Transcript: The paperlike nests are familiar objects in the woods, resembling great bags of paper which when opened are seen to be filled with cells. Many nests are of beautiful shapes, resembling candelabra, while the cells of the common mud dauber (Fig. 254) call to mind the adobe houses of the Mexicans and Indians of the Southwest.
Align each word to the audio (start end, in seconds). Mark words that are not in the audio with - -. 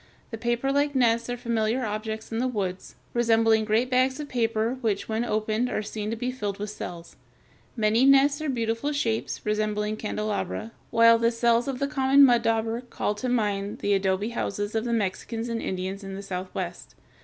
The 0.31 0.37
paperlike 0.39 0.95
nests 0.95 1.29
are 1.29 1.37
familiar 1.37 1.85
objects 1.85 2.31
in 2.31 2.39
the 2.39 2.47
woods, 2.47 2.95
resembling 3.13 3.65
great 3.65 3.91
bags 3.91 4.19
of 4.19 4.27
paper 4.27 4.79
which 4.81 5.07
when 5.07 5.23
opened 5.23 5.69
are 5.69 5.83
seen 5.83 6.09
to 6.09 6.15
be 6.15 6.31
filled 6.31 6.57
with 6.57 6.71
cells. 6.71 7.17
Many 7.75 8.03
nests 8.03 8.41
are 8.41 8.47
of 8.47 8.55
beautiful 8.55 8.93
shapes, 8.93 9.45
resembling 9.45 9.97
candelabra, 9.97 10.71
while 10.89 11.19
the 11.19 11.29
cells 11.29 11.67
of 11.67 11.77
the 11.77 11.85
common 11.87 12.25
mud 12.25 12.41
dauber 12.41 12.79
(Fig. 12.81 12.89
254) 12.89 12.97
call 12.97 13.13
to 13.13 13.29
mind 13.29 13.77
the 13.77 13.93
adobe 13.93 14.29
houses 14.29 14.73
of 14.73 14.85
the 14.85 14.91
Mexicans 14.93 15.49
and 15.49 15.61
Indians 15.61 16.03
of 16.03 16.13
the 16.15 16.23
Southwest. 16.23 16.95